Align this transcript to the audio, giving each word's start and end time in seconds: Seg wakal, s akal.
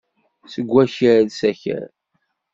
Seg 0.53 0.67
wakal, 0.73 1.27
s 1.31 1.39
akal. 1.49 1.87